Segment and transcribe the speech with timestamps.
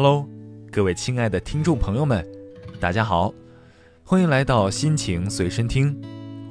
[0.00, 0.24] Hello，
[0.70, 2.24] 各位亲爱的听众朋友们，
[2.78, 3.34] 大家好，
[4.04, 6.00] 欢迎来到心情随身听，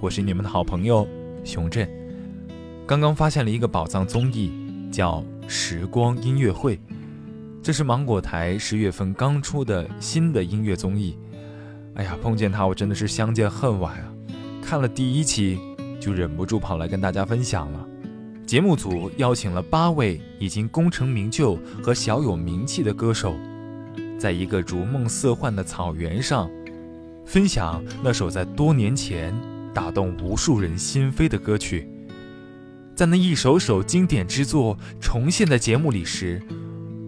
[0.02, 1.07] 我是你们的好朋友
[1.46, 1.89] 熊振。
[2.86, 4.52] 刚刚发现了一个宝藏综艺，
[4.91, 6.75] 叫《时光音乐会》，
[7.64, 11.18] 这是芒果台十月份刚出的新的音乐综艺。
[11.95, 14.14] 哎呀，碰见它我真的是相见恨晚啊！
[14.61, 15.57] 看了第一期
[16.02, 17.88] 就忍不住跑来跟大家分享了。
[18.47, 23.36] 节目组邀请了八位已经功成名就和小有名气的歌手，
[24.18, 26.50] 在一个如梦似幻的草原上，
[27.25, 29.37] 分享那首在多年前
[29.73, 31.89] 打动无数人心扉的歌曲。
[32.95, 36.42] 在那一首首经典之作重现在节目里时，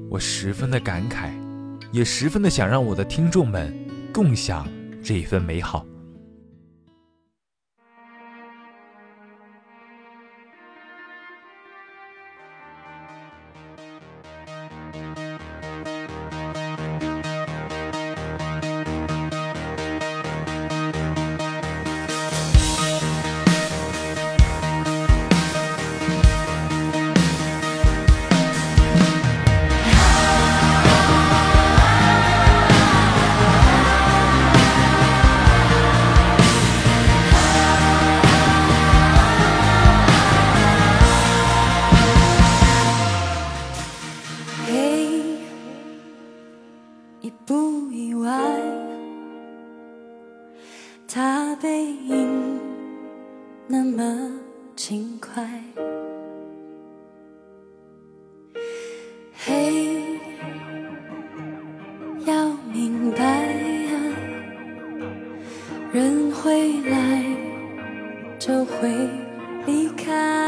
[0.09, 1.31] 我十分的感慨，
[1.93, 3.73] 也十分的想让我的听众们
[4.11, 4.67] 共享
[5.01, 5.85] 这一份美好。
[66.69, 67.23] 未来，
[68.37, 68.87] 就会
[69.65, 70.38] 离开。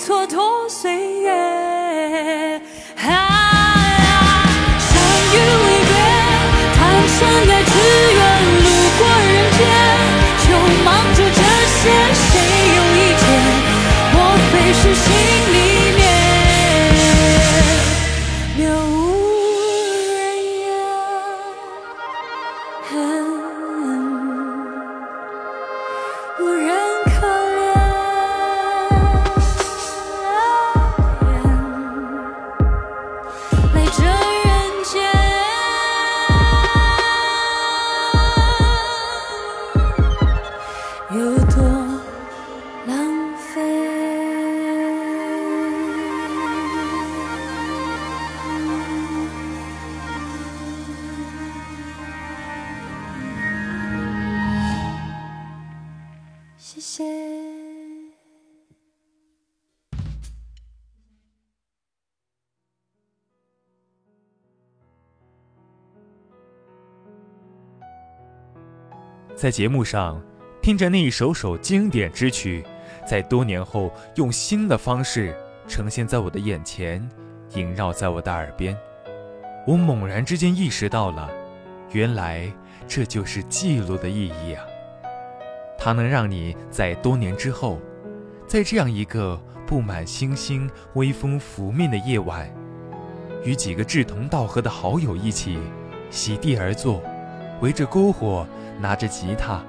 [0.00, 1.19] 蹉跎岁月。
[41.46, 41.62] 多
[42.86, 43.60] 浪费
[56.58, 57.30] 谢谢。
[69.40, 70.22] 在节目上
[70.62, 72.62] 听着那一首首经典之曲，
[73.08, 75.34] 在多年后用新的方式
[75.66, 77.08] 呈现在我的眼前，
[77.54, 78.76] 萦绕在我的耳边，
[79.66, 81.30] 我猛然之间意识到了，
[81.92, 82.52] 原来
[82.86, 84.62] 这就是记录的意义啊！
[85.78, 87.80] 它能让你在多年之后，
[88.46, 92.52] 在这样一个布满星星、微风拂面的夜晚，
[93.44, 95.58] 与几个志同道合的好友一起
[96.10, 97.02] 席地而坐，
[97.62, 98.46] 围着篝火。
[98.82, 99.62] 拿着吉他，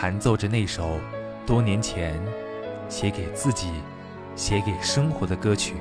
[0.00, 1.00] 弹奏着那首
[1.44, 2.14] 多年前
[2.88, 3.72] 写给自己、
[4.36, 5.74] 写给生活的歌曲，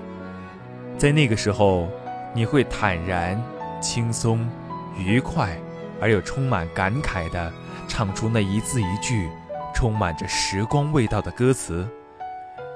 [0.97, 1.87] 在那个时候，
[2.33, 3.39] 你会坦然、
[3.79, 4.49] 轻松、
[4.97, 5.55] 愉快，
[6.01, 7.53] 而又充满感慨地
[7.87, 9.29] 唱出那一字一句
[9.71, 11.87] 充满着时光味道的歌词。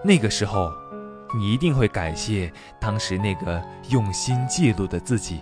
[0.03, 0.71] 那个时候，
[1.35, 3.59] 你一定会感谢当时那个
[3.89, 5.41] 用心记录的自己。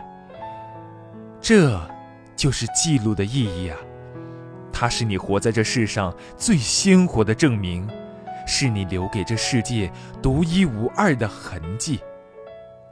[1.42, 1.78] 这，
[2.38, 3.78] 就是记录的意义啊！
[4.80, 7.86] 它是你活在这世上最鲜活的证明，
[8.48, 9.92] 是你留给这世界
[10.22, 12.00] 独一无二的痕迹。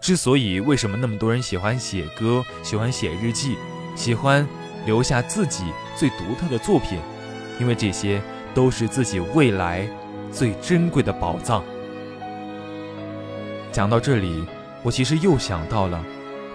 [0.02, 3.56] 之所以为什么那么多人喜欢写歌、喜欢写日记、
[3.96, 4.46] 喜欢
[4.86, 5.64] 留下自己
[5.96, 7.00] 最独特的作品，
[7.58, 8.22] 因为这些
[8.54, 9.88] 都是自己未来
[10.30, 11.64] 最珍贵的宝藏。
[13.72, 14.46] 讲到这里，
[14.84, 16.04] 我其实又想到了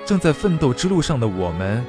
[0.05, 1.82] 正在奋斗之路上的我们。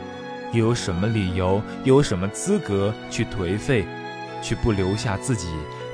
[0.53, 3.85] 又有什么理由，又有什么资格去颓废，
[4.41, 5.47] 去不留下自己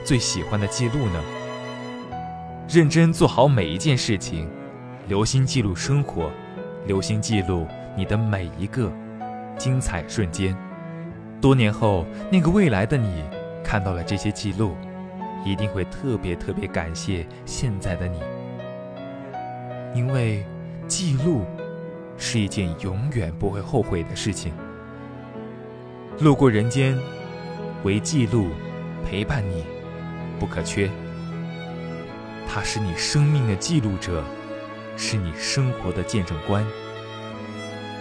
[0.03, 1.23] 最喜欢的记录呢？
[2.67, 4.49] 认真做好每一件事情，
[5.07, 6.29] 留心记录生活，
[6.85, 7.65] 留心记录
[7.95, 8.91] 你的每一个
[9.57, 10.55] 精彩瞬间。
[11.39, 13.23] 多年后，那个未来的你
[13.63, 14.75] 看到了这些记录，
[15.45, 18.19] 一定会特别特别感谢现在的你，
[19.95, 20.45] 因为
[20.85, 21.45] 记录。
[22.19, 24.53] 是一件永远不会后悔的事情。
[26.19, 26.95] 路过人间，
[27.83, 28.49] 唯记录
[29.05, 29.63] 陪伴你，
[30.37, 30.89] 不可缺。
[32.47, 34.23] 他是你生命的记录者，
[34.97, 36.65] 是你生活的见证官，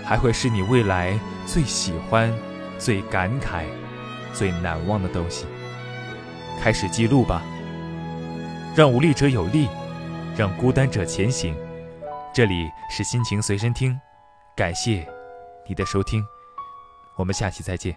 [0.05, 2.33] 还会是你未来最喜欢、
[2.77, 3.65] 最感慨、
[4.33, 5.47] 最难忘的东西。
[6.61, 7.43] 开始记录吧，
[8.75, 9.69] 让无力者有力，
[10.37, 11.55] 让孤单者前行。
[12.35, 13.99] 这里是心情随身听。
[14.59, 15.07] 感谢
[15.69, 16.21] 你的收听，
[17.15, 17.97] 我们下期再见。